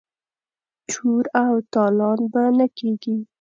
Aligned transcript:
چور 0.91 1.23
او 1.43 1.53
تالان 1.73 2.19
به 2.31 2.43
نه 2.57 2.67
کیږي. 2.77 3.17